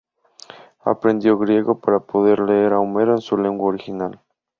[0.83, 4.19] Aprendió griego para poder leer a Homero en su lengua original.